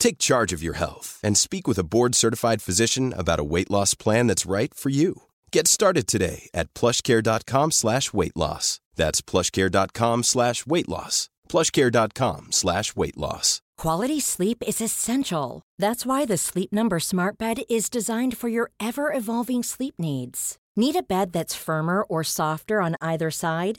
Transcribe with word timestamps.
Take 0.00 0.18
charge 0.18 0.52
of 0.52 0.62
your 0.62 0.74
health 0.74 1.20
and 1.22 1.38
speak 1.38 1.68
with 1.68 1.78
a 1.78 1.84
board-certified 1.84 2.62
physician 2.62 3.14
about 3.16 3.38
a 3.38 3.44
weight 3.44 3.70
loss 3.70 3.94
plan 3.94 4.26
that's 4.26 4.50
right 4.50 4.74
for 4.74 4.88
you. 4.88 5.22
Get 5.52 5.68
started 5.68 6.08
today 6.08 6.48
at 6.52 6.74
plushcare.com 6.74 7.70
slash 7.70 8.12
weight 8.12 8.36
loss. 8.36 8.80
That's 8.96 9.20
plushcare.com 9.22 10.24
slash 10.24 10.66
weight 10.66 10.88
loss. 10.88 11.28
plushcare.com 11.48 12.48
slash 12.50 12.96
weight 12.96 13.16
loss. 13.16 13.60
Quality 13.76 14.20
sleep 14.20 14.62
is 14.66 14.80
essential. 14.80 15.62
That's 15.78 16.04
why 16.04 16.26
the 16.26 16.36
Sleep 16.36 16.70
Number 16.72 17.00
Smart 17.00 17.38
Bed 17.38 17.62
is 17.70 17.88
designed 17.88 18.36
for 18.36 18.48
your 18.48 18.70
ever 18.78 19.10
evolving 19.12 19.62
sleep 19.62 19.94
needs. 19.98 20.58
Need 20.76 20.96
a 20.96 21.02
bed 21.02 21.32
that's 21.32 21.54
firmer 21.56 22.02
or 22.02 22.22
softer 22.22 22.82
on 22.82 22.96
either 23.00 23.30
side? 23.30 23.78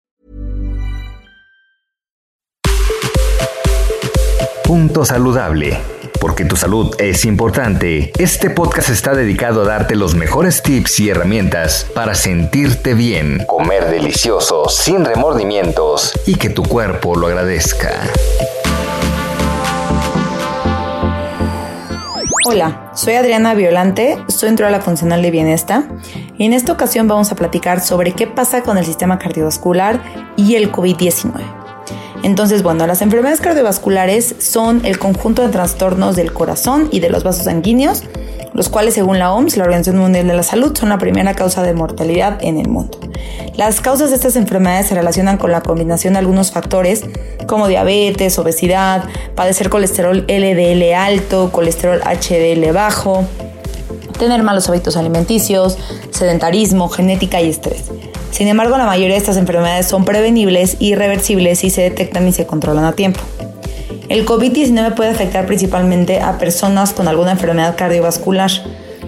Punto 4.71 5.03
saludable. 5.03 5.77
Porque 6.21 6.45
tu 6.45 6.55
salud 6.55 6.95
es 6.97 7.25
importante, 7.25 8.13
este 8.17 8.49
podcast 8.49 8.87
está 8.87 9.13
dedicado 9.13 9.63
a 9.63 9.65
darte 9.65 9.97
los 9.97 10.15
mejores 10.15 10.63
tips 10.63 11.01
y 11.01 11.09
herramientas 11.09 11.85
para 11.93 12.15
sentirte 12.15 12.93
bien, 12.93 13.43
comer 13.47 13.89
delicioso, 13.89 14.69
sin 14.69 15.03
remordimientos 15.03 16.13
y 16.25 16.35
que 16.35 16.49
tu 16.49 16.63
cuerpo 16.63 17.17
lo 17.17 17.27
agradezca. 17.27 17.89
Hola, 22.47 22.91
soy 22.95 23.15
Adriana 23.15 23.53
Violante, 23.55 24.23
soy 24.29 24.47
entrenadora 24.47 24.81
funcional 24.81 25.21
de 25.21 25.31
bienestar 25.31 25.83
y 26.37 26.45
en 26.45 26.53
esta 26.53 26.71
ocasión 26.71 27.09
vamos 27.09 27.29
a 27.33 27.35
platicar 27.35 27.81
sobre 27.81 28.13
qué 28.13 28.25
pasa 28.25 28.63
con 28.63 28.77
el 28.77 28.85
sistema 28.85 29.19
cardiovascular 29.19 30.01
y 30.37 30.55
el 30.55 30.71
COVID-19. 30.71 31.60
Entonces, 32.23 32.61
bueno, 32.61 32.85
las 32.85 33.01
enfermedades 33.01 33.41
cardiovasculares 33.41 34.35
son 34.39 34.85
el 34.85 34.99
conjunto 34.99 35.41
de 35.41 35.49
trastornos 35.49 36.15
del 36.15 36.33
corazón 36.33 36.87
y 36.91 36.99
de 36.99 37.09
los 37.09 37.23
vasos 37.23 37.45
sanguíneos, 37.45 38.03
los 38.53 38.69
cuales 38.69 38.93
según 38.93 39.17
la 39.17 39.33
OMS, 39.33 39.57
la 39.57 39.63
Organización 39.63 39.97
Mundial 39.97 40.27
de 40.27 40.35
la 40.35 40.43
Salud, 40.43 40.75
son 40.77 40.89
la 40.89 40.97
primera 40.97 41.33
causa 41.33 41.63
de 41.63 41.73
mortalidad 41.73 42.37
en 42.41 42.59
el 42.59 42.67
mundo. 42.67 42.99
Las 43.55 43.81
causas 43.81 44.11
de 44.11 44.17
estas 44.17 44.35
enfermedades 44.35 44.87
se 44.87 44.95
relacionan 44.95 45.37
con 45.37 45.51
la 45.51 45.61
combinación 45.61 46.13
de 46.13 46.19
algunos 46.19 46.51
factores 46.51 47.03
como 47.47 47.67
diabetes, 47.67 48.37
obesidad, 48.37 49.03
padecer 49.35 49.69
colesterol 49.69 50.25
LDL 50.27 50.93
alto, 50.93 51.51
colesterol 51.51 52.01
HDL 52.01 52.71
bajo, 52.71 53.25
tener 54.19 54.43
malos 54.43 54.69
hábitos 54.69 54.95
alimenticios, 54.95 55.77
sedentarismo, 56.11 56.87
genética 56.89 57.41
y 57.41 57.49
estrés. 57.49 57.85
Sin 58.31 58.47
embargo, 58.47 58.77
la 58.77 58.85
mayoría 58.85 59.13
de 59.13 59.17
estas 59.17 59.37
enfermedades 59.37 59.87
son 59.87 60.05
prevenibles 60.05 60.77
y 60.79 60.95
reversibles 60.95 61.59
si 61.59 61.69
se 61.69 61.81
detectan 61.81 62.27
y 62.27 62.31
se 62.31 62.45
controlan 62.47 62.85
a 62.85 62.93
tiempo. 62.93 63.19
El 64.09 64.25
COVID-19 64.25 64.93
puede 64.95 65.09
afectar 65.09 65.45
principalmente 65.45 66.19
a 66.19 66.37
personas 66.37 66.91
con 66.91 67.07
alguna 67.07 67.31
enfermedad 67.31 67.75
cardiovascular. 67.77 68.51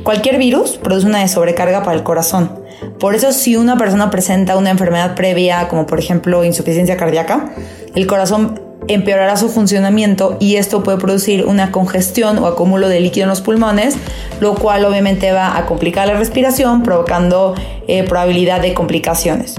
Cualquier 0.03 0.37
virus 0.37 0.77
produce 0.77 1.07
una 1.07 1.27
sobrecarga 1.27 1.83
para 1.83 1.97
el 1.97 2.03
corazón. 2.03 2.63
Por 2.99 3.15
eso 3.15 3.31
si 3.31 3.55
una 3.55 3.77
persona 3.77 4.09
presenta 4.09 4.57
una 4.57 4.69
enfermedad 4.69 5.15
previa, 5.15 5.67
como 5.67 5.85
por 5.85 5.99
ejemplo 5.99 6.43
insuficiencia 6.43 6.97
cardíaca, 6.97 7.53
el 7.95 8.07
corazón 8.07 8.61
empeorará 8.87 9.37
su 9.37 9.49
funcionamiento 9.49 10.37
y 10.39 10.55
esto 10.55 10.83
puede 10.83 10.97
producir 10.97 11.45
una 11.45 11.71
congestión 11.71 12.37
o 12.37 12.47
acúmulo 12.47 12.89
de 12.89 12.99
líquido 12.99 13.23
en 13.23 13.29
los 13.29 13.41
pulmones, 13.41 13.95
lo 14.39 14.55
cual 14.55 14.85
obviamente 14.85 15.31
va 15.31 15.57
a 15.57 15.65
complicar 15.65 16.07
la 16.07 16.15
respiración, 16.15 16.83
provocando 16.83 17.55
eh, 17.87 18.03
probabilidad 18.03 18.61
de 18.61 18.73
complicaciones. 18.73 19.55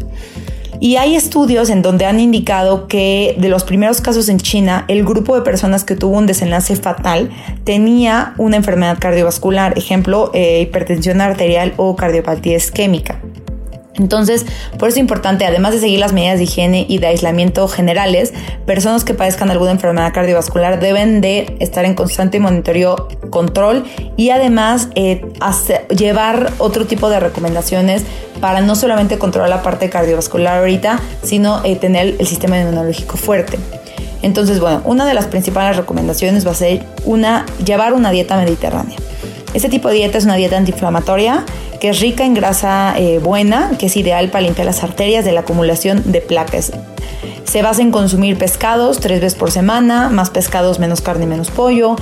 Y 0.81 0.97
hay 0.97 1.15
estudios 1.15 1.71
en 1.71 1.81
donde 1.81 2.05
han 2.05 2.21
indicado 2.21 2.89
que 2.89 3.37
de 3.39 3.49
los 3.49 3.65
primeros 3.65 4.01
casos 4.01 4.29
en 4.29 4.39
China, 4.39 4.85
el 4.89 5.05
grupo 5.05 5.35
de 5.35 5.43
personas 5.43 5.85
que 5.85 5.97
tuvo 5.97 6.19
un 6.19 6.27
desenlace 6.27 6.77
fatal 6.77 7.31
tenía 7.65 8.35
una 8.37 8.57
enfermedad 8.57 8.99
cardiovascular, 9.01 9.79
ejemplo, 9.79 10.31
eh, 10.35 10.61
hipertensión 10.61 11.21
arterial 11.21 11.73
o 11.79 11.97
cardiopatía 11.97 12.57
isquémica. 12.57 13.19
Entonces, 13.97 14.45
por 14.79 14.89
eso 14.89 14.97
es 14.97 15.01
importante, 15.01 15.45
además 15.45 15.73
de 15.73 15.81
seguir 15.81 16.01
las 16.01 16.13
medidas 16.13 16.39
de 16.39 16.45
higiene 16.45 16.85
y 16.89 16.99
de 16.99 17.07
aislamiento 17.07 17.69
generales, 17.69 18.33
personas 18.67 19.05
que 19.05 19.15
padezcan 19.15 19.51
alguna 19.51 19.71
enfermedad 19.71 20.13
cardiovascular 20.13 20.81
deben 20.81 21.21
de 21.21 21.57
estar 21.61 21.85
en 21.85 21.95
constante 21.95 22.41
monitoreo, 22.41 23.09
control 23.31 23.85
y 24.17 24.31
además 24.31 24.89
eh, 24.97 25.25
llevar 25.97 26.53
otro 26.59 26.87
tipo 26.87 27.09
de 27.09 27.21
recomendaciones 27.21 28.05
para 28.41 28.61
no 28.61 28.75
solamente 28.75 29.17
controlar 29.17 29.49
la 29.49 29.63
parte 29.63 29.91
cardiovascular 29.91 30.59
ahorita, 30.59 31.01
sino 31.23 31.65
eh, 31.65 31.77
tener 31.77 32.17
el 32.19 32.27
sistema 32.27 32.59
inmunológico 32.59 33.17
fuerte. 33.17 33.59
Entonces, 34.23 34.59
bueno, 34.59 34.81
una 34.85 35.07
de 35.07 35.15
las 35.15 35.27
principales 35.27 35.77
recomendaciones 35.77 36.47
va 36.47 36.53
a 36.53 36.55
ser 36.55 36.83
una, 37.05 37.47
llevar 37.65 37.93
una 37.93 38.11
dieta 38.11 38.37
mediterránea. 38.37 38.97
Este 39.55 39.69
tipo 39.69 39.89
de 39.89 39.95
dieta 39.95 40.19
es 40.19 40.25
una 40.25 40.35
dieta 40.35 40.57
antiinflamatoria 40.57 41.45
que 41.81 41.91
es 41.91 42.01
rica 42.01 42.25
en 42.25 42.35
grasa 42.35 42.95
eh, 42.99 43.19
buena, 43.19 43.71
que 43.79 43.87
es 43.87 43.97
ideal 43.97 44.31
para 44.31 44.43
limpiar 44.43 44.67
las 44.67 44.83
arterias 44.83 45.25
de 45.25 45.33
la 45.33 45.41
acumulación 45.41 46.03
de 46.11 46.21
placas. 46.21 46.73
Se 47.45 47.63
basa 47.63 47.83
en 47.83 47.93
consumir 47.93 48.37
pescados 48.37 48.99
tres 48.99 49.21
veces 49.21 49.39
por 49.39 49.51
semana, 49.51 50.09
más 50.09 50.31
pescados, 50.31 50.79
menos 50.79 51.01
carne, 51.01 51.27
menos 51.27 51.51
pollo. 51.51 51.95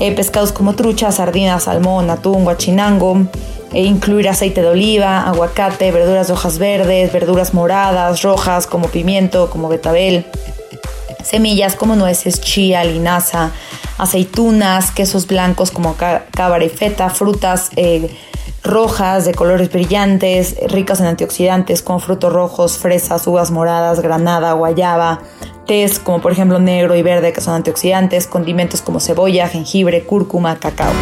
Eh, 0.00 0.12
pescados 0.12 0.52
como 0.52 0.74
trucha, 0.74 1.12
sardinas, 1.12 1.64
salmón, 1.64 2.10
atún, 2.10 2.44
guachinango. 2.44 3.26
E 3.72 3.84
incluir 3.84 4.28
aceite 4.28 4.62
de 4.62 4.68
oliva, 4.68 5.20
aguacate, 5.28 5.92
verduras 5.92 6.26
de 6.26 6.32
hojas 6.32 6.58
verdes, 6.58 7.12
verduras 7.12 7.54
moradas, 7.54 8.22
rojas 8.22 8.66
como 8.66 8.88
pimiento, 8.88 9.48
como 9.48 9.68
betabel. 9.68 10.26
Semillas 11.22 11.76
como 11.76 11.94
nueces, 11.94 12.40
chía, 12.40 12.82
linaza, 12.82 13.52
aceitunas, 14.00 14.90
quesos 14.92 15.26
blancos 15.26 15.70
como 15.70 15.94
cábara 15.94 16.64
y 16.64 16.70
feta, 16.70 17.10
frutas 17.10 17.70
eh, 17.76 18.10
rojas 18.64 19.26
de 19.26 19.34
colores 19.34 19.70
brillantes, 19.70 20.56
ricas 20.68 21.00
en 21.00 21.06
antioxidantes 21.06 21.82
como 21.82 21.98
frutos 22.00 22.32
rojos, 22.32 22.78
fresas, 22.78 23.26
uvas 23.26 23.50
moradas, 23.50 24.00
granada, 24.00 24.52
guayaba, 24.54 25.20
tés 25.66 25.98
como 25.98 26.20
por 26.20 26.32
ejemplo 26.32 26.58
negro 26.58 26.96
y 26.96 27.02
verde 27.02 27.34
que 27.34 27.42
son 27.42 27.54
antioxidantes, 27.54 28.26
condimentos 28.26 28.80
como 28.80 29.00
cebolla, 29.00 29.48
jengibre, 29.48 30.04
cúrcuma, 30.04 30.58
cacao. 30.58 30.92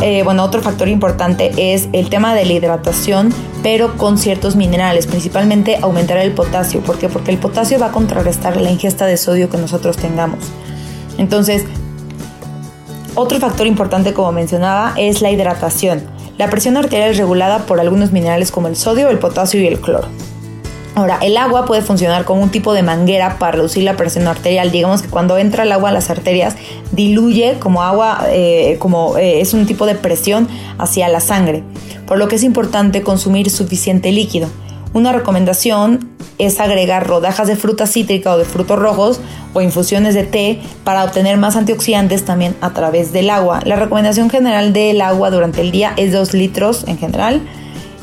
Eh, 0.00 0.22
bueno, 0.22 0.44
otro 0.44 0.62
factor 0.62 0.88
importante 0.88 1.74
es 1.74 1.88
el 1.92 2.08
tema 2.08 2.34
de 2.34 2.46
la 2.46 2.52
hidratación, 2.52 3.34
pero 3.66 3.96
con 3.96 4.16
ciertos 4.16 4.54
minerales, 4.54 5.08
principalmente 5.08 5.80
aumentar 5.82 6.18
el 6.18 6.30
potasio. 6.30 6.82
¿Por 6.82 6.98
qué? 7.00 7.08
Porque 7.08 7.32
el 7.32 7.38
potasio 7.38 7.80
va 7.80 7.86
a 7.86 7.90
contrarrestar 7.90 8.56
la 8.56 8.70
ingesta 8.70 9.06
de 9.06 9.16
sodio 9.16 9.50
que 9.50 9.58
nosotros 9.58 9.96
tengamos. 9.96 10.38
Entonces, 11.18 11.64
otro 13.16 13.40
factor 13.40 13.66
importante, 13.66 14.14
como 14.14 14.30
mencionaba, 14.30 14.94
es 14.96 15.20
la 15.20 15.32
hidratación. 15.32 16.04
La 16.38 16.48
presión 16.48 16.76
arterial 16.76 17.10
es 17.10 17.18
regulada 17.18 17.66
por 17.66 17.80
algunos 17.80 18.12
minerales 18.12 18.52
como 18.52 18.68
el 18.68 18.76
sodio, 18.76 19.08
el 19.08 19.18
potasio 19.18 19.60
y 19.60 19.66
el 19.66 19.80
cloro. 19.80 20.06
Ahora, 20.94 21.18
el 21.20 21.36
agua 21.36 21.66
puede 21.66 21.82
funcionar 21.82 22.24
como 22.24 22.42
un 22.42 22.50
tipo 22.50 22.72
de 22.72 22.84
manguera 22.84 23.36
para 23.40 23.52
reducir 23.52 23.82
la 23.82 23.96
presión 23.96 24.28
arterial. 24.28 24.70
Digamos 24.70 25.02
que 25.02 25.08
cuando 25.08 25.38
entra 25.38 25.64
el 25.64 25.72
agua 25.72 25.90
a 25.90 25.92
las 25.92 26.08
arterias, 26.08 26.54
diluye 26.92 27.56
como 27.58 27.82
agua, 27.82 28.26
eh, 28.28 28.76
como 28.78 29.18
eh, 29.18 29.40
es 29.40 29.54
un 29.54 29.66
tipo 29.66 29.86
de 29.86 29.96
presión 29.96 30.48
hacia 30.78 31.08
la 31.08 31.18
sangre, 31.18 31.64
por 32.06 32.18
lo 32.18 32.28
que 32.28 32.36
es 32.36 32.42
importante 32.42 33.02
consumir 33.02 33.50
suficiente 33.50 34.12
líquido. 34.12 34.48
Una 34.92 35.12
recomendación 35.12 36.10
es 36.38 36.60
agregar 36.60 37.06
rodajas 37.06 37.48
de 37.48 37.56
fruta 37.56 37.86
cítrica 37.86 38.32
o 38.32 38.38
de 38.38 38.44
frutos 38.44 38.78
rojos 38.78 39.20
o 39.52 39.60
infusiones 39.60 40.14
de 40.14 40.24
té 40.24 40.60
para 40.84 41.04
obtener 41.04 41.36
más 41.36 41.56
antioxidantes 41.56 42.24
también 42.24 42.56
a 42.60 42.72
través 42.72 43.12
del 43.12 43.30
agua. 43.30 43.60
La 43.64 43.76
recomendación 43.76 44.30
general 44.30 44.72
del 44.72 45.00
agua 45.00 45.30
durante 45.30 45.60
el 45.60 45.70
día 45.70 45.92
es 45.96 46.12
2 46.12 46.34
litros 46.34 46.84
en 46.86 46.98
general 46.98 47.42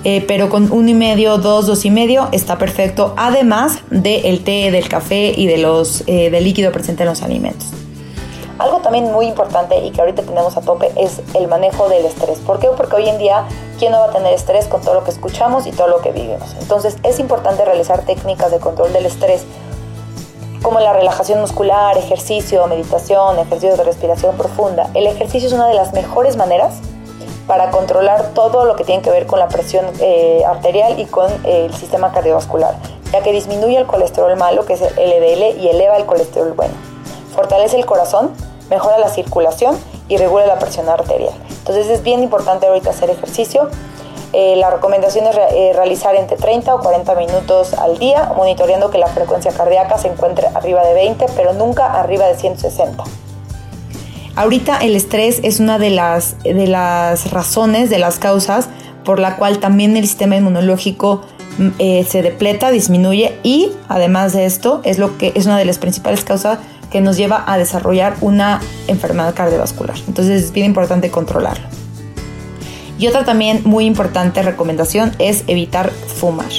eh, 0.06 0.24
pero 0.28 0.50
con 0.50 0.72
uno 0.72 0.90
y 0.90 0.94
medio, 0.94 1.38
dos, 1.38 1.66
dos 1.66 1.86
y 1.86 1.90
medio 1.90 2.28
está 2.34 2.58
perfecto, 2.58 3.14
además 3.16 3.80
del 3.90 4.44
té, 4.44 4.70
del 4.70 4.90
café 4.90 5.34
y 5.36 5.48
de 5.48 5.58
los, 5.58 6.04
eh, 6.08 6.30
del 6.30 6.44
líquido 6.44 6.72
presente 6.72 7.04
en 7.04 7.10
los 7.10 7.22
alimentos. 7.22 7.83
Algo 8.60 8.80
también 8.80 9.12
muy 9.12 9.26
importante 9.26 9.78
y 9.80 9.92
que 9.92 10.02
ahorita 10.02 10.22
tenemos 10.22 10.56
a 10.58 10.62
tope 10.62 10.92
es 10.96 11.22
el 11.34 11.48
manejo 11.48 11.90
del 11.90 12.06
estrés. 12.06 12.40
¿Por 12.40 12.60
qué? 12.60 12.68
Porque 12.68 12.96
hoy 12.96 13.10
en 13.10 13.18
día, 13.18 13.46
¿quién 13.80 13.92
no 13.92 14.00
va 14.00 14.06
a 14.06 14.12
tener 14.12 14.34
estrés 14.34 14.68
con 14.68 14.82
todo 14.82 14.94
lo 14.94 15.04
que 15.04 15.12
escuchamos 15.12 15.66
y 15.66 15.72
todo 15.72 15.88
lo 15.88 16.02
que 16.02 16.12
vivimos? 16.12 16.56
Entonces 16.60 16.98
es 17.04 17.20
importante 17.20 17.66
realizar 17.66 18.06
técnicas 18.06 18.52
de 18.52 18.60
control 18.60 18.94
del 18.94 19.06
estrés 19.08 19.44
como 20.62 20.80
la 20.80 20.94
relajación 20.94 21.42
muscular, 21.42 21.98
ejercicio, 21.98 22.66
meditación, 22.68 23.38
ejercicios 23.38 23.78
de 23.78 23.84
respiración 23.84 24.38
profunda. 24.38 24.90
El 24.94 25.08
ejercicio 25.08 25.48
es 25.48 25.54
una 25.54 25.68
de 25.68 25.74
las 25.74 25.94
mejores 25.94 26.38
maneras 26.38 26.76
para 27.48 27.70
controlar 27.72 28.30
todo 28.34 28.64
lo 28.66 28.76
que 28.76 28.86
tiene 28.86 29.02
que 29.02 29.10
ver 29.10 29.28
con 29.28 29.40
la 29.40 29.50
presión 29.50 29.86
eh, 30.00 30.44
arterial 30.48 31.00
y 31.00 31.06
con 31.06 31.30
eh, 31.44 31.66
el 31.66 31.74
sistema 31.74 32.14
cardiovascular, 32.14 32.76
ya 33.12 33.22
que 33.22 33.34
disminuye 33.34 33.78
el 33.78 33.86
colesterol 33.86 34.36
malo, 34.38 34.66
que 34.66 34.74
es 34.74 34.82
el 34.82 34.94
LDL, 34.96 35.60
y 35.60 35.68
eleva 35.68 35.98
el 35.98 36.06
colesterol 36.06 36.54
bueno. 36.54 36.74
Fortalece 37.36 37.78
el 37.78 37.86
corazón, 37.86 38.32
mejora 38.70 38.98
la 38.98 39.10
circulación 39.10 39.78
y 40.08 40.18
regula 40.18 40.46
la 40.46 40.60
presión 40.60 40.90
arterial. 40.90 41.34
Entonces 41.50 41.88
es 41.88 42.04
bien 42.04 42.22
importante 42.22 42.68
ahorita 42.68 42.90
hacer 42.90 43.10
ejercicio. 43.10 43.70
Eh, 44.34 44.56
la 44.56 44.72
recomendación 44.72 45.28
es 45.28 45.36
realizar 45.76 46.16
entre 46.16 46.38
30 46.38 46.74
o 46.74 46.80
40 46.80 47.16
minutos 47.16 47.74
al 47.76 48.00
día, 48.00 48.34
monitoreando 48.36 48.90
que 48.90 48.98
la 48.98 49.08
frecuencia 49.08 49.52
cardíaca 49.52 49.98
se 49.98 50.08
encuentre 50.08 50.48
arriba 50.56 50.84
de 50.84 50.94
20, 50.94 51.26
pero 51.36 51.54
nunca 51.54 52.00
arriba 52.00 52.26
de 52.26 52.36
160. 52.36 53.04
Ahorita 54.36 54.78
el 54.80 54.96
estrés 54.96 55.40
es 55.44 55.60
una 55.60 55.78
de 55.78 55.92
las, 55.92 56.42
de 56.44 56.66
las 56.66 57.30
razones, 57.32 57.92
de 57.92 58.00
las 58.00 58.18
causas 58.18 58.68
por 59.04 59.20
la 59.20 59.36
cual 59.36 59.60
también 59.60 59.96
el 59.98 60.08
sistema 60.08 60.36
inmunológico 60.36 61.22
mm, 61.58 61.70
eh, 61.80 62.06
se 62.10 62.22
depleta, 62.22 62.72
disminuye 62.72 63.38
y 63.44 63.72
además 63.88 64.34
de 64.34 64.46
esto 64.46 64.82
es 64.84 64.98
lo 64.98 65.18
que 65.18 65.34
es 65.36 65.46
una 65.46 65.58
de 65.58 65.66
las 65.66 65.78
principales 65.78 66.24
causas 66.24 66.60
que 66.94 67.02
nos 67.02 67.18
lleva 67.18 67.44
a 67.46 67.58
desarrollar 67.58 68.16
una 68.22 68.62
enfermedad 68.88 69.34
cardiovascular. 69.36 69.98
Entonces 70.08 70.44
es 70.44 70.54
bien 70.54 70.68
importante 70.68 71.10
controlarlo. 71.10 71.68
Y 72.98 73.08
otra 73.08 73.26
también 73.26 73.62
muy 73.66 73.86
importante 73.86 74.42
recomendación 74.44 75.12
es 75.20 75.44
evitar 75.48 75.90
fumar 75.90 76.52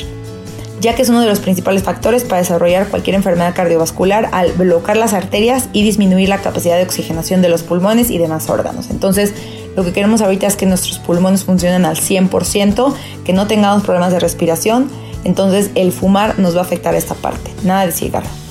ya 0.85 0.95
que 0.95 1.01
es 1.01 1.09
uno 1.09 1.23
de 1.23 1.27
los 1.27 1.41
principales 1.41 1.83
factores 1.83 2.25
para 2.25 2.43
desarrollar 2.43 2.89
cualquier 2.89 3.17
enfermedad 3.17 3.55
cardiovascular 3.55 4.29
al 4.33 4.53
bloquear 4.53 4.99
las 4.99 5.15
arterias 5.15 5.71
y 5.73 5.83
disminuir 5.83 6.29
la 6.29 6.43
capacidad 6.43 6.77
de 6.77 6.83
oxigenación 6.83 7.41
de 7.41 7.49
los 7.49 7.63
pulmones 7.63 8.11
y 8.11 8.19
demás 8.19 8.51
órganos. 8.51 8.91
Entonces, 8.91 9.33
lo 9.77 9.83
que 9.83 9.95
queremos 9.95 10.21
ahorita 10.21 10.47
es 10.47 10.57
que 10.57 10.67
nuestros 10.67 10.99
pulmones 10.99 11.45
funcionen 11.45 11.87
al 11.87 11.97
100%, 11.97 12.95
que 13.25 13.33
no 13.33 13.47
tengamos 13.47 13.83
problemas 13.83 14.13
de 14.13 14.21
respiración. 14.21 14.91
Entonces, 15.25 15.71
el 15.75 15.91
fumar 15.91 16.39
nos 16.39 16.55
va 16.55 16.61
a 16.61 16.65
afectar 16.65 16.95
esta 16.95 17.15
parte, 17.15 17.51
nada 17.63 17.87
de 17.87 17.93
cigarro. 17.93 18.44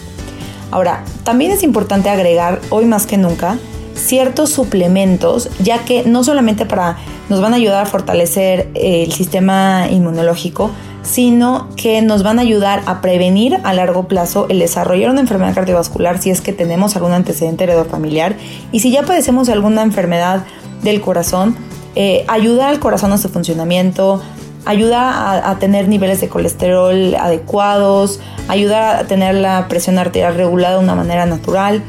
Ahora, 0.74 1.04
también 1.24 1.52
es 1.52 1.62
importante 1.62 2.10
agregar, 2.10 2.60
hoy 2.72 2.86
más 2.86 3.06
que 3.06 3.20
nunca, 3.20 3.60
ciertos 3.94 4.50
suplementos, 4.50 5.52
ya 5.60 5.86
que 5.86 6.04
no 6.04 6.24
solamente 6.24 6.66
para, 6.66 6.98
nos 7.30 7.42
van 7.42 7.54
a 7.54 7.58
ayudar 7.58 7.84
a 7.84 7.86
fortalecer 7.86 8.72
el 8.74 9.12
sistema 9.12 9.86
inmunológico, 9.92 10.72
sino 11.04 11.68
que 11.76 12.02
nos 12.02 12.24
van 12.24 12.40
a 12.40 12.42
ayudar 12.42 12.82
a 12.88 13.02
prevenir 13.02 13.60
a 13.64 13.72
largo 13.74 14.08
plazo 14.08 14.48
el 14.50 14.58
desarrollar 14.58 15.12
una 15.12 15.22
enfermedad 15.22 15.54
cardiovascular 15.54 16.18
si 16.18 16.32
es 16.32 16.42
que 16.42 16.54
tenemos 16.54 16.96
algún 16.96 17.12
antecedente 17.12 17.68
familiar 17.84 18.36
y 18.72 18.80
si 18.80 18.90
ya 18.90 19.04
padecemos 19.04 19.50
alguna 19.50 19.84
enfermedad 19.84 20.44
del 20.82 21.02
corazón, 21.02 21.56
eh, 21.94 22.26
ayuda 22.28 22.70
al 22.70 22.80
corazón 22.80 23.12
a 23.12 23.20
su 23.20 23.30
funcionamiento, 23.30 24.24
ayuda 24.66 25.50
a, 25.50 25.60
tener 25.60 25.88
niveles 25.88 26.22
de 26.22 26.30
colesterol 26.30 27.16
adecuados, 27.16 28.20
ayuda 28.48 29.00
a 29.00 29.04
tener 29.06 29.36
la 29.36 29.68
presión 29.68 29.98
arterial 30.00 30.36
regulada 30.36 30.78
de 30.78 30.84
una 30.84 30.96
manera 30.96 31.26
natural. 31.26 31.84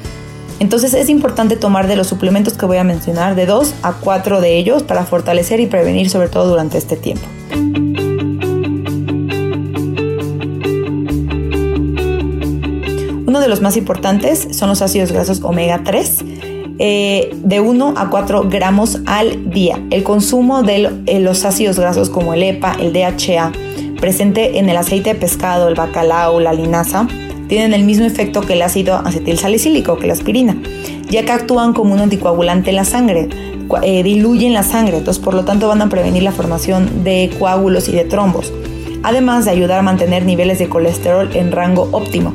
Entonces 0.60 0.94
es 0.94 1.08
importante 1.08 1.56
tomar 1.56 1.88
de 1.88 1.96
los 1.96 2.06
suplementos 2.06 2.54
que 2.54 2.66
voy 2.66 2.76
a 2.76 2.84
mencionar, 2.84 3.34
de 3.34 3.46
dos 3.46 3.74
a 3.82 3.92
cuatro 3.92 4.40
de 4.40 4.56
ellos, 4.56 4.82
para 4.82 5.04
fortalecer 5.04 5.60
y 5.60 5.66
prevenir 5.66 6.10
sobre 6.10 6.28
todo 6.28 6.48
durante 6.48 6.78
este 6.78 6.96
tiempo. 6.96 7.26
Uno 13.26 13.40
de 13.40 13.48
los 13.48 13.60
más 13.60 13.76
importantes 13.76 14.46
son 14.52 14.68
los 14.68 14.80
ácidos 14.80 15.10
grasos 15.10 15.42
omega 15.42 15.80
3. 15.84 16.24
Eh, 16.78 17.30
de 17.44 17.60
1 17.60 17.94
a 17.96 18.10
4 18.10 18.48
gramos 18.48 18.98
al 19.06 19.50
día. 19.50 19.80
El 19.90 20.02
consumo 20.02 20.62
de 20.62 20.90
eh, 21.06 21.20
los 21.20 21.44
ácidos 21.44 21.78
grasos 21.78 22.10
como 22.10 22.34
el 22.34 22.42
EPA, 22.42 22.76
el 22.80 22.92
DHA, 22.92 23.52
presente 24.00 24.58
en 24.58 24.68
el 24.68 24.76
aceite 24.76 25.14
de 25.14 25.20
pescado, 25.20 25.68
el 25.68 25.76
bacalao, 25.76 26.40
la 26.40 26.52
linaza, 26.52 27.06
tienen 27.48 27.74
el 27.74 27.84
mismo 27.84 28.06
efecto 28.06 28.40
que 28.40 28.54
el 28.54 28.62
ácido 28.62 28.96
acetilsalicílico, 28.96 29.98
que 29.98 30.08
la 30.08 30.14
aspirina, 30.14 30.56
ya 31.08 31.24
que 31.24 31.32
actúan 31.32 31.74
como 31.74 31.94
un 31.94 32.00
anticoagulante 32.00 32.70
en 32.70 32.76
la 32.76 32.84
sangre, 32.84 33.28
eh, 33.82 34.02
diluyen 34.02 34.52
la 34.52 34.62
sangre, 34.62 34.98
entonces 34.98 35.22
por 35.22 35.34
lo 35.34 35.44
tanto 35.44 35.68
van 35.68 35.80
a 35.80 35.88
prevenir 35.88 36.22
la 36.22 36.32
formación 36.32 37.04
de 37.04 37.30
coágulos 37.38 37.88
y 37.88 37.92
de 37.92 38.04
trombos, 38.04 38.52
además 39.02 39.44
de 39.44 39.52
ayudar 39.52 39.78
a 39.78 39.82
mantener 39.82 40.24
niveles 40.24 40.58
de 40.58 40.68
colesterol 40.68 41.30
en 41.34 41.52
rango 41.52 41.88
óptimo. 41.92 42.34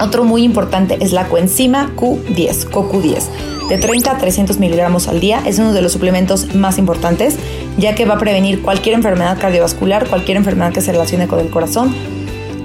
Otro 0.00 0.24
muy 0.24 0.44
importante 0.44 0.98
es 1.00 1.12
la 1.12 1.28
coenzima 1.28 1.90
Q10, 1.96 2.70
CoQ10. 2.70 3.68
De 3.68 3.76
30 3.76 4.12
a 4.12 4.18
300 4.18 4.58
miligramos 4.58 5.08
al 5.08 5.20
día 5.20 5.42
es 5.44 5.58
uno 5.58 5.72
de 5.72 5.82
los 5.82 5.92
suplementos 5.92 6.54
más 6.54 6.78
importantes, 6.78 7.36
ya 7.76 7.94
que 7.94 8.06
va 8.06 8.14
a 8.14 8.18
prevenir 8.18 8.62
cualquier 8.62 8.94
enfermedad 8.94 9.38
cardiovascular, 9.38 10.08
cualquier 10.08 10.38
enfermedad 10.38 10.72
que 10.72 10.80
se 10.80 10.92
relacione 10.92 11.28
con 11.28 11.40
el 11.40 11.50
corazón. 11.50 11.94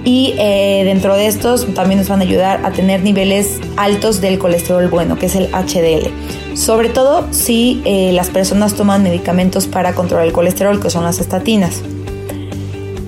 Y 0.05 0.33
eh, 0.37 0.83
dentro 0.85 1.15
de 1.15 1.27
estos 1.27 1.73
también 1.73 1.99
nos 1.99 2.09
van 2.09 2.19
a 2.19 2.23
ayudar 2.23 2.65
a 2.65 2.71
tener 2.71 3.03
niveles 3.03 3.59
altos 3.77 4.21
del 4.21 4.37
colesterol 4.37 4.87
bueno, 4.89 5.17
que 5.17 5.25
es 5.25 5.35
el 5.35 5.49
HDL. 5.51 6.09
Sobre 6.55 6.89
todo 6.89 7.27
si 7.31 7.81
eh, 7.85 8.11
las 8.13 8.29
personas 8.29 8.75
toman 8.75 9.01
medicamentos 9.01 9.67
para 9.67 9.93
controlar 9.93 10.27
el 10.27 10.33
colesterol, 10.33 10.79
que 10.79 10.89
son 10.89 11.03
las 11.03 11.19
estatinas. 11.19 11.81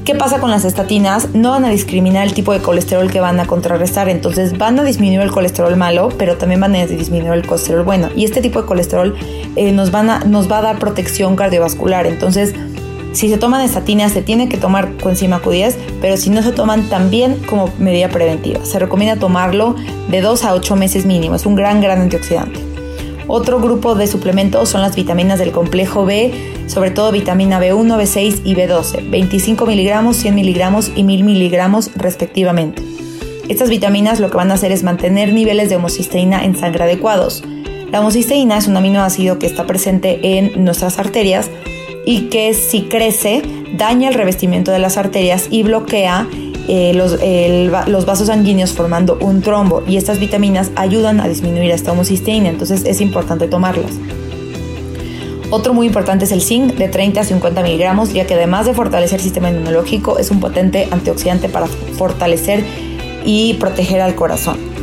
¿Qué 0.05 0.13
pasa 0.13 0.39
con 0.39 0.51
las 0.51 0.65
estatinas? 0.65 1.33
No 1.33 1.49
van 1.49 1.65
a 1.65 1.69
discriminar 1.69 2.27
el 2.27 2.35
tipo 2.35 2.53
de 2.53 2.59
colesterol 2.59 3.09
que 3.09 3.21
van 3.21 3.39
a 3.39 3.47
contrarrestar, 3.47 4.07
entonces 4.07 4.55
van 4.55 4.79
a 4.79 4.83
disminuir 4.83 5.21
el 5.21 5.31
colesterol 5.31 5.75
malo, 5.77 6.09
pero 6.15 6.37
también 6.37 6.61
van 6.61 6.75
a 6.75 6.85
disminuir 6.85 7.33
el 7.33 7.47
colesterol 7.47 7.83
bueno. 7.83 8.09
Y 8.15 8.23
este 8.23 8.39
tipo 8.39 8.61
de 8.61 8.67
colesterol 8.67 9.15
eh, 9.55 9.71
nos, 9.71 9.89
van 9.89 10.11
a, 10.11 10.19
nos 10.19 10.49
va 10.49 10.59
a 10.59 10.61
dar 10.61 10.77
protección 10.77 11.35
cardiovascular, 11.35 12.05
entonces 12.05 12.53
si 13.13 13.29
se 13.29 13.39
toman 13.39 13.61
estatinas 13.61 14.11
se 14.11 14.21
tiene 14.21 14.47
que 14.47 14.57
tomar 14.57 14.95
coenzima 15.01 15.41
Q10, 15.41 15.73
pero 16.01 16.17
si 16.17 16.29
no 16.29 16.43
se 16.43 16.51
toman 16.51 16.87
también 16.87 17.37
como 17.49 17.71
medida 17.79 18.09
preventiva. 18.09 18.63
Se 18.63 18.77
recomienda 18.77 19.15
tomarlo 19.15 19.75
de 20.11 20.21
2 20.21 20.43
a 20.43 20.53
8 20.53 20.75
meses 20.75 21.07
mínimo, 21.07 21.33
es 21.33 21.47
un 21.47 21.55
gran, 21.55 21.81
gran 21.81 21.99
antioxidante. 21.99 22.74
Otro 23.27 23.59
grupo 23.59 23.95
de 23.95 24.05
suplementos 24.05 24.69
son 24.69 24.81
las 24.81 24.95
vitaminas 24.95 25.39
del 25.39 25.51
complejo 25.51 26.05
B, 26.05 26.31
sobre 26.67 26.91
todo 26.91 27.11
vitamina 27.11 27.59
B1, 27.59 27.97
B6 27.97 28.41
y 28.43 28.53
B12, 28.53 29.09
25 29.09 29.65
miligramos, 29.65 30.17
100 30.17 30.35
miligramos 30.35 30.91
y 30.95 31.03
1000 31.03 31.23
miligramos 31.23 31.91
respectivamente. 31.95 32.83
Estas 33.49 33.69
vitaminas 33.69 34.19
lo 34.19 34.29
que 34.29 34.37
van 34.37 34.51
a 34.51 34.55
hacer 34.55 34.71
es 34.71 34.83
mantener 34.83 35.33
niveles 35.33 35.69
de 35.69 35.75
homocisteína 35.75 36.45
en 36.45 36.55
sangre 36.55 36.83
adecuados. 36.83 37.43
La 37.91 37.99
homocisteína 37.99 38.57
es 38.57 38.67
un 38.67 38.77
aminoácido 38.77 39.39
que 39.39 39.47
está 39.47 39.65
presente 39.65 40.37
en 40.37 40.63
nuestras 40.63 40.99
arterias 40.99 41.49
y 42.05 42.29
que 42.29 42.53
si 42.53 42.83
crece 42.83 43.41
daña 43.77 44.09
el 44.09 44.13
revestimiento 44.13 44.71
de 44.71 44.79
las 44.79 44.97
arterias 44.97 45.47
y 45.49 45.63
bloquea 45.63 46.27
eh, 46.67 46.93
los, 46.95 48.05
vasos 48.05 48.27
sanguíneos 48.27 48.73
formando 48.73 49.17
un 49.21 49.41
trombo 49.41 49.83
y 49.87 49.97
estas 49.97 50.19
vitaminas 50.19 50.71
ayudan 50.75 51.19
a 51.19 51.27
disminuir 51.27 51.69
esta 51.71 51.91
homocisteína, 51.91 52.49
entonces 52.49 52.83
es 52.85 53.01
importante 53.01 53.47
tomarlas. 53.47 53.91
Otro 55.51 55.75
muy 55.75 55.85
importante 55.85 56.25
es 56.25 56.31
el 56.31 56.41
zinc 56.41 56.73
de 56.73 56.87
30 56.87 57.21
a 57.21 57.23
50 57.23 57.61
miligramos, 57.61 58.13
ya 58.13 58.25
que 58.25 58.33
además 58.33 58.65
de 58.65 58.73
fortalecer 58.73 59.19
el 59.19 59.23
sistema 59.23 59.51
inmunológico, 59.51 60.17
es 60.17 60.31
un 60.31 60.39
potente 60.39 60.87
antioxidante 60.89 61.49
para 61.49 61.67
fortalecer 61.67 62.63
y 63.23 63.53
proteger 63.55 64.01
al 64.01 64.15
corazón. 64.15 64.74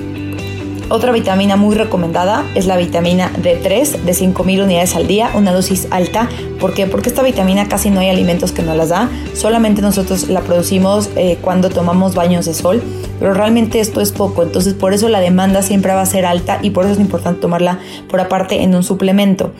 Otra 0.92 1.11
vitamina 1.11 1.56
muy 1.56 1.75
recomendada 1.75 2.44
es 2.54 2.66
la 2.66 2.76
vitamina 2.76 3.32
D3 3.42 4.02
de 4.02 4.12
5.000 4.12 4.62
unidades 4.62 4.94
al 4.94 5.06
día, 5.06 5.30
una 5.34 5.50
dosis 5.50 5.88
alta. 5.90 6.28
¿Por 6.61 6.75
qué? 6.75 6.87
Porque 6.87 7.08
esta 7.08 7.22
vitamina 7.22 7.66
casi 7.66 7.88
no 7.88 8.00
hay 8.00 8.11
alimentos 8.11 8.52
que 8.52 8.61
no 8.61 8.75
las 8.75 8.90
da, 8.90 9.08
solamente 9.32 9.80
nosotros 9.80 10.28
la 10.28 10.42
producimos 10.42 11.08
eh, 11.16 11.38
cuando 11.40 11.70
tomamos 11.70 12.14
baños 12.14 12.44
de 12.44 12.52
sol, 12.52 12.82
pero 13.18 13.32
realmente 13.32 13.80
esto 13.80 14.02
es 14.02 14.12
poco, 14.12 14.42
entonces 14.42 14.75
por 14.75 14.92
eso 14.92 15.08
la 15.08 15.20
demanda 15.20 15.62
siempre 15.62 15.94
va 15.94 16.02
a 16.02 16.06
ser 16.06 16.26
alta 16.26 16.58
y 16.61 16.68
por 16.68 16.84
eso 16.84 16.92
es 16.92 17.00
importante 17.00 17.40
tomarla 17.40 17.78
por 18.11 18.20
aparte 18.20 18.62
en 18.62 18.75
un 18.75 18.82
suplemento. 18.82 19.54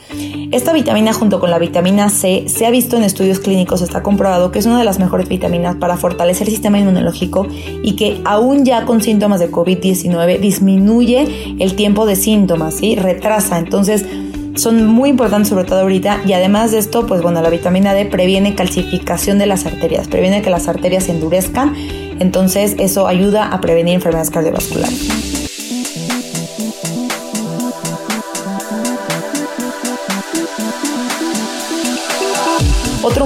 Esta 0.53 0.75
vitamina 0.75 1.15
junto 1.15 1.41
con 1.41 1.49
la 1.49 1.59
vitamina 1.59 2.11
C 2.11 2.45
se 2.47 2.67
ha 2.67 2.71
visto 2.71 2.99
en 2.99 3.05
estudios 3.05 3.39
clínicos, 3.39 3.81
está 3.81 4.03
comprobado 4.03 4.53
que 4.53 4.59
es 4.59 4.67
una 4.67 4.79
de 4.79 4.85
las 4.85 4.99
mejores 4.99 5.27
vitaminas 5.27 5.77
para 5.77 5.97
fortalecer 5.97 6.47
el 6.47 6.53
sistema 6.53 6.79
inmunológico 6.79 7.47
y 7.83 7.97
que 7.97 8.21
aún 8.27 8.67
ya 8.67 8.85
con 8.85 9.01
síntomas 9.01 9.41
de 9.41 9.51
COVID-19 9.51 10.41
disminuye 10.41 11.57
el 11.59 11.75
tiempo 11.75 12.05
de 12.05 12.17
síntomas, 12.17 12.75
¿sí? 12.75 12.97
Retrasa. 12.97 13.59
Entonces, 13.59 14.05
son 14.55 14.85
muy 14.85 15.09
importantes 15.09 15.49
sobre 15.49 15.65
todo 15.65 15.81
ahorita 15.81 16.21
y 16.27 16.35
además 16.35 16.73
de 16.73 16.81
esto, 16.81 17.07
pues 17.07 17.23
bueno, 17.23 17.41
la 17.41 17.49
vitamina 17.49 17.95
D 17.95 18.05
previene 18.05 18.55
calcificación 18.55 19.39
de 19.39 19.47
las 19.47 19.65
arterias, 19.65 20.07
previene 20.07 20.43
que 20.43 20.51
las 20.51 20.69
arterias 20.69 21.05
se 21.05 21.13
endurezcan, 21.13 21.75
entonces 22.21 22.77
eso 22.79 23.09
ayuda 23.09 23.47
a 23.47 23.63
prevenir 23.63 23.95
enfermedades 23.95 24.29
cardiovasculares. 24.29 25.33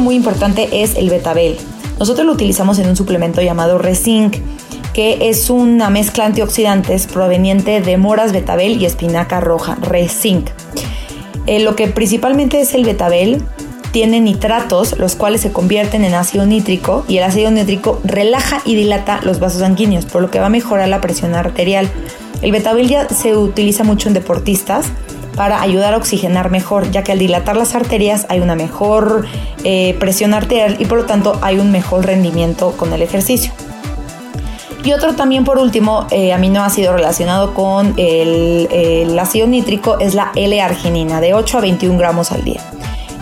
Muy 0.00 0.15
importante 0.15 0.83
es 0.83 0.95
el 0.97 1.11
betabel. 1.11 1.57
Nosotros 1.99 2.26
lo 2.26 2.33
utilizamos 2.33 2.79
en 2.79 2.88
un 2.88 2.97
suplemento 2.97 3.41
llamado 3.41 3.79
Rezinc 3.79 4.37
que 4.97 5.29
es 5.29 5.50
una 5.50 5.91
mezcla 5.91 6.25
antioxidantes 6.25 7.07
proveniente 7.07 7.83
de 7.83 7.99
moras, 7.99 8.33
betabel 8.33 8.81
y 8.81 8.87
espinaca 8.87 9.41
roja, 9.41 9.76
Rezinc. 9.83 10.49
Eh, 11.47 11.61
lo 11.61 11.76
que 11.76 11.88
principalmente 11.88 12.62
es 12.62 12.73
el 12.73 12.87
betabel 12.87 13.43
tiene 13.93 14.21
nitratos, 14.21 14.99
los 14.99 15.15
cuales 15.15 15.43
se 15.43 15.53
convierten 15.53 16.03
en 16.03 16.15
ácido 16.15 16.47
nítrico 16.47 17.05
y 17.09 17.19
el 17.19 17.25
ácido 17.25 17.50
nítrico 17.50 18.00
relaja 18.05 18.62
y 18.65 18.75
dilata 18.75 19.21
los 19.23 19.38
vasos 19.38 19.61
sanguíneos, 19.61 20.07
por 20.07 20.23
lo 20.23 20.31
que 20.31 20.41
va 20.41 20.47
a 20.47 20.49
mejorar 20.49 20.88
la 20.88 21.03
presión 21.03 21.35
arterial. 21.35 21.91
El 22.41 22.53
betabel 22.53 22.88
ya 22.88 23.07
se 23.11 23.37
utiliza 23.37 23.85
mucho 23.85 24.09
en 24.09 24.15
deportistas 24.15 24.87
para 25.37 25.61
ayudar 25.61 25.95
a 25.95 25.99
oxigenar 25.99 26.50
mejor, 26.50 26.90
ya 26.90 27.05
que 27.05 27.12
al 27.12 27.19
dilatar 27.19 27.57
las 27.57 27.75
arterias 27.75 28.26
hay 28.28 28.40
una 28.40 28.57
mejor 28.57 29.26
eh, 29.64 29.95
presión 30.00 30.35
arterial 30.35 30.76
y 30.81 30.87
por 30.87 30.99
lo 30.99 31.05
tanto 31.05 31.38
hay 31.43 31.59
un 31.59 31.71
mejor 31.71 32.07
rendimiento 32.07 32.73
con 32.73 32.93
el 32.93 33.02
ejercicio. 33.02 33.52
Y 34.83 34.93
otro 34.93 35.14
también 35.14 35.45
por 35.45 35.59
último 35.59 36.07
eh, 36.11 36.33
aminoácido 36.33 36.93
relacionado 36.93 37.55
con 37.55 37.95
el, 37.97 39.19
ácido 39.19 39.47
nítrico 39.47 39.99
es 39.99 40.14
la 40.14 40.33
L-arginina 40.37 41.21
de 41.21 41.35
8 41.35 41.59
a 41.59 41.61
21 41.61 41.99
gramos 41.99 42.33
al 42.33 42.45
día. 42.45 42.61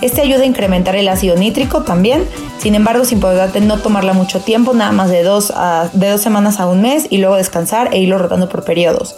Este 0.02 0.20
ayuda 0.20 0.42
a 0.42 0.46
incrementar 0.46 0.96
el 0.96 1.08
ácido 1.08 1.36
nítrico 1.36 1.82
también, 1.82 2.28
sin 2.58 2.74
embargo 2.74 3.04
es 3.04 3.12
importante 3.12 3.60
no 3.62 3.78
tomarla 3.78 4.12
mucho 4.12 4.40
tiempo, 4.40 4.74
nada 4.74 4.92
más 4.92 5.08
de 5.08 5.22
dos, 5.22 5.52
de 5.94 6.10
dos 6.10 6.20
semanas 6.20 6.60
a 6.60 6.66
un 6.66 6.82
mes 6.82 7.06
y 7.08 7.16
luego 7.18 7.36
descansar 7.36 7.88
e 7.94 7.98
irlo 7.98 8.18
rotando 8.18 8.50
por 8.50 8.64
periodos. 8.64 9.16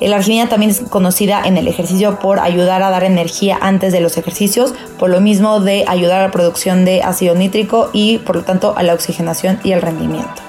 La 0.00 0.16
arginina 0.16 0.48
también 0.48 0.70
es 0.70 0.80
conocida 0.80 1.42
en 1.44 1.56
el 1.56 1.66
ejercicio 1.66 2.18
por 2.20 2.38
ayudar 2.38 2.82
a 2.82 2.90
dar 2.90 3.02
energía 3.02 3.58
antes 3.60 3.92
de 3.92 4.00
los 4.00 4.16
ejercicios, 4.16 4.74
por 4.98 5.10
lo 5.10 5.20
mismo 5.20 5.60
de 5.60 5.84
ayudar 5.88 6.20
a 6.20 6.26
la 6.26 6.30
producción 6.30 6.84
de 6.84 7.02
ácido 7.02 7.34
nítrico 7.34 7.90
y 7.92 8.18
por 8.18 8.36
lo 8.36 8.42
tanto 8.42 8.74
a 8.76 8.82
la 8.84 8.94
oxigenación 8.94 9.58
y 9.64 9.72
el 9.72 9.82
rendimiento. 9.82 10.42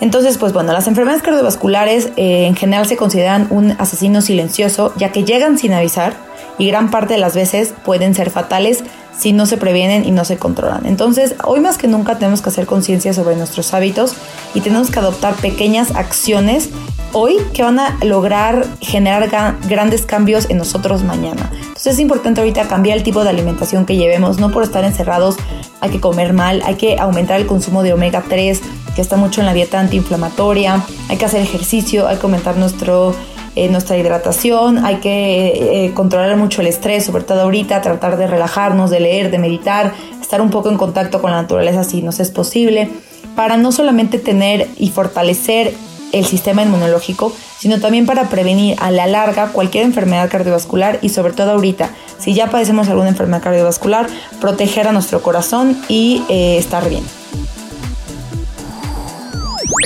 Entonces, 0.00 0.38
pues 0.38 0.52
bueno, 0.52 0.72
las 0.72 0.88
enfermedades 0.88 1.22
cardiovasculares 1.22 2.10
eh, 2.16 2.46
en 2.46 2.56
general 2.56 2.86
se 2.86 2.96
consideran 2.96 3.46
un 3.50 3.72
asesino 3.72 4.22
silencioso, 4.22 4.92
ya 4.96 5.12
que 5.12 5.24
llegan 5.24 5.58
sin 5.58 5.74
avisar 5.74 6.14
y 6.58 6.66
gran 6.68 6.90
parte 6.90 7.14
de 7.14 7.20
las 7.20 7.34
veces 7.34 7.74
pueden 7.84 8.14
ser 8.14 8.30
fatales 8.30 8.82
si 9.16 9.32
no 9.32 9.44
se 9.44 9.58
previenen 9.58 10.06
y 10.06 10.10
no 10.10 10.24
se 10.24 10.38
controlan. 10.38 10.86
Entonces, 10.86 11.34
hoy 11.44 11.60
más 11.60 11.76
que 11.76 11.86
nunca 11.86 12.16
tenemos 12.16 12.40
que 12.40 12.48
hacer 12.48 12.64
conciencia 12.64 13.12
sobre 13.12 13.36
nuestros 13.36 13.74
hábitos 13.74 14.14
y 14.54 14.62
tenemos 14.62 14.90
que 14.90 14.98
adoptar 14.98 15.34
pequeñas 15.34 15.94
acciones 15.94 16.70
hoy 17.12 17.36
que 17.54 17.62
van 17.62 17.78
a 17.78 17.96
lograr 18.04 18.66
generar 18.80 19.28
grandes 19.68 20.06
cambios 20.06 20.48
en 20.50 20.58
nosotros 20.58 21.02
mañana. 21.02 21.50
Entonces 21.52 21.94
es 21.94 21.98
importante 21.98 22.40
ahorita 22.40 22.68
cambiar 22.68 22.98
el 22.98 23.02
tipo 23.02 23.24
de 23.24 23.30
alimentación 23.30 23.86
que 23.86 23.96
llevemos, 23.96 24.38
no 24.38 24.50
por 24.50 24.62
estar 24.62 24.84
encerrados 24.84 25.36
hay 25.80 25.90
que 25.90 26.00
comer 26.00 26.32
mal, 26.32 26.62
hay 26.64 26.74
que 26.74 26.98
aumentar 26.98 27.40
el 27.40 27.46
consumo 27.46 27.82
de 27.82 27.92
omega 27.92 28.22
3, 28.28 28.60
que 28.94 29.00
está 29.00 29.16
mucho 29.16 29.40
en 29.40 29.46
la 29.46 29.54
dieta 29.54 29.80
antiinflamatoria, 29.80 30.84
hay 31.08 31.16
que 31.16 31.24
hacer 31.24 31.40
ejercicio, 31.40 32.06
hay 32.06 32.16
que 32.16 32.22
aumentar 32.26 32.56
nuestro, 32.56 33.14
eh, 33.56 33.68
nuestra 33.68 33.96
hidratación, 33.96 34.84
hay 34.84 34.96
que 34.96 35.86
eh, 35.86 35.92
controlar 35.94 36.36
mucho 36.36 36.60
el 36.60 36.66
estrés, 36.66 37.04
sobre 37.04 37.24
todo 37.24 37.42
ahorita, 37.42 37.80
tratar 37.80 38.16
de 38.18 38.26
relajarnos, 38.26 38.90
de 38.90 39.00
leer, 39.00 39.30
de 39.30 39.38
meditar, 39.38 39.94
estar 40.20 40.42
un 40.42 40.50
poco 40.50 40.68
en 40.68 40.76
contacto 40.76 41.22
con 41.22 41.30
la 41.30 41.40
naturaleza 41.40 41.82
si 41.82 42.02
nos 42.02 42.20
es 42.20 42.30
posible, 42.30 42.90
para 43.36 43.56
no 43.56 43.72
solamente 43.72 44.18
tener 44.18 44.68
y 44.76 44.90
fortalecer 44.90 45.72
el 46.12 46.24
sistema 46.24 46.62
inmunológico, 46.62 47.34
sino 47.58 47.80
también 47.80 48.06
para 48.06 48.28
prevenir 48.28 48.76
a 48.80 48.90
la 48.90 49.06
larga 49.06 49.48
cualquier 49.48 49.84
enfermedad 49.84 50.30
cardiovascular 50.30 50.98
y 51.02 51.10
sobre 51.10 51.32
todo 51.32 51.52
ahorita, 51.52 51.90
si 52.18 52.34
ya 52.34 52.50
padecemos 52.50 52.88
alguna 52.88 53.08
enfermedad 53.08 53.42
cardiovascular, 53.42 54.08
proteger 54.40 54.88
a 54.88 54.92
nuestro 54.92 55.22
corazón 55.22 55.76
y 55.88 56.22
eh, 56.28 56.58
estar 56.58 56.88
bien. 56.88 57.04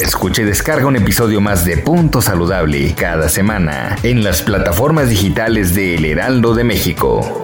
Escuche 0.03 0.43
y 0.43 0.45
descarga 0.45 0.87
un 0.87 0.97
episodio 0.97 1.41
más 1.41 1.65
de 1.65 1.77
Punto 1.77 2.21
Saludable 2.21 2.95
cada 2.95 3.29
semana 3.29 3.97
en 4.03 4.25
las 4.25 4.43
plataformas 4.43 5.09
digitales 5.09 5.75
de 5.75 5.95
El 5.95 6.05
Heraldo 6.05 6.55
de 6.55 6.65
México. 6.65 7.44